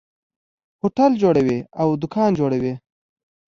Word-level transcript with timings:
هوټل 0.81 1.11
جوړوي 1.23 1.59
او 1.81 1.87
دکان 2.01 2.31
جوړوي. 2.39 2.73